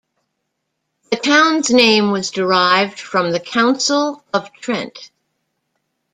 The 1.11 1.17
town's 1.17 1.69
name 1.69 2.09
was 2.09 2.31
derived 2.31 2.99
from 2.99 3.31
the 3.31 3.39
Council 3.39 4.25
of 4.33 4.51
Trent. 4.51 5.11